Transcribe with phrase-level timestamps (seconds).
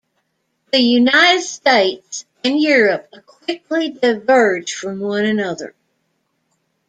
[0.71, 5.75] The United States and Europe quickly diverged from one another.